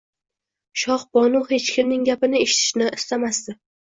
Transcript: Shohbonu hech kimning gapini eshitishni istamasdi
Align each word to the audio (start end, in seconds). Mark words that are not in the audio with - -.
Shohbonu 0.83 1.41
hech 1.51 1.67
kimning 1.75 2.07
gapini 2.09 2.41
eshitishni 2.45 2.89
istamasdi 3.01 3.55